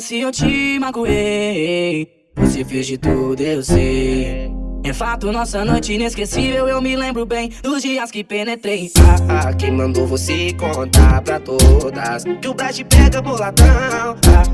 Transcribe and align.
se 0.00 0.20
eu 0.20 0.30
te 0.30 0.78
magoei. 0.78 2.08
Você 2.36 2.64
fez 2.64 2.86
de 2.86 2.98
tudo, 2.98 3.40
eu 3.40 3.62
sei. 3.62 4.50
É 4.84 4.92
fato, 4.92 5.32
nossa 5.32 5.64
noite 5.64 5.94
inesquecível. 5.94 6.68
Eu 6.68 6.82
me 6.82 6.94
lembro 6.94 7.24
bem 7.24 7.50
dos 7.62 7.80
dias 7.82 8.10
que 8.10 8.22
penetrei. 8.22 8.92
Ah, 8.98 9.48
ah, 9.48 9.54
quem 9.54 9.70
mandou 9.70 10.06
você 10.06 10.52
contar 10.52 11.22
pra 11.22 11.40
todas? 11.40 12.24
Que 12.42 12.48
o 12.48 12.52
Brad 12.52 12.78
pega 12.82 13.22
boladão. 13.22 13.66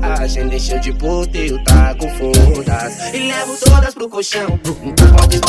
Ah, 0.01 0.21
ah, 0.21 0.27
gente 0.27 0.51
deixou 0.51 0.79
de 0.79 0.93
puteiro, 0.93 1.61
tá 1.65 1.93
com 1.95 2.07
fundas. 2.11 3.13
E 3.13 3.27
levo 3.27 3.57
todas 3.57 3.93
pro 3.93 4.07
colchão. 4.07 4.57
Pode 4.57 5.41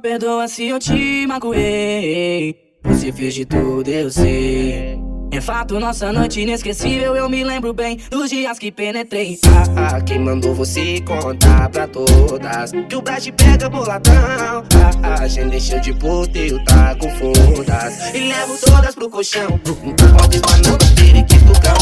perdoa 0.00 0.46
se 0.48 0.68
eu 0.68 0.78
te 0.78 1.26
magoei. 1.26 2.54
Você 2.84 3.12
fez 3.12 3.34
de 3.34 3.44
tudo, 3.44 3.88
eu 3.88 4.10
sei. 4.10 5.01
É 5.32 5.40
fato, 5.40 5.80
nossa 5.80 6.12
noite 6.12 6.42
inesquecível. 6.42 7.16
Eu 7.16 7.26
me 7.26 7.42
lembro 7.42 7.72
bem 7.72 7.96
dos 8.10 8.28
dias 8.28 8.58
que 8.58 8.70
penetrei. 8.70 9.40
Ah, 9.46 9.96
ah, 9.96 10.00
quem 10.02 10.18
mandou 10.18 10.54
você 10.54 11.00
contar 11.00 11.70
pra 11.70 11.88
todas? 11.88 12.72
Que 12.86 12.94
o 12.94 13.00
Brad 13.00 13.26
pega 13.28 13.70
boladão. 13.70 14.12
Ah, 15.02 15.22
ah, 15.22 15.26
gente 15.26 15.48
deixou 15.48 15.80
de 15.80 15.94
puteiro, 15.94 16.62
tá 16.66 16.94
com 16.96 17.08
fundas. 17.12 18.14
E 18.14 18.28
levo 18.28 18.58
todas 18.58 18.94
pro 18.94 19.08
colchão. 19.08 19.58
Pode 19.58 20.36
esmanar, 20.36 20.94
periquito 20.96 21.52
cabuloso 21.62 21.81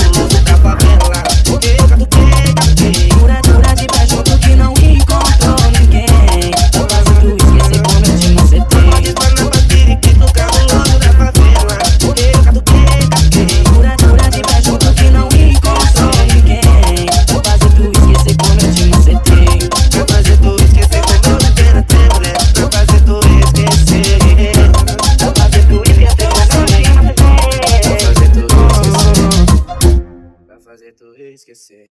fazer 30.91 30.93
tu 30.93 31.15
esquecer. 31.15 31.89